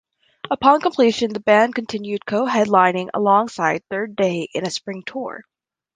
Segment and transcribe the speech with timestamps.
[0.49, 5.43] Upon completion, the band continued coheadlining alongside Third Day in a Spring tour.